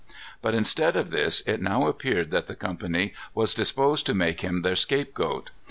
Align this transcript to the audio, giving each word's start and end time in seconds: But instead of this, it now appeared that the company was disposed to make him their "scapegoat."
But 0.41 0.55
instead 0.55 0.95
of 0.95 1.11
this, 1.11 1.41
it 1.41 1.61
now 1.61 1.85
appeared 1.85 2.31
that 2.31 2.47
the 2.47 2.55
company 2.55 3.13
was 3.35 3.53
disposed 3.53 4.07
to 4.07 4.15
make 4.15 4.41
him 4.41 4.63
their 4.63 4.75
"scapegoat." 4.75 5.51